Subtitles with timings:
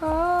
[0.00, 0.35] 啊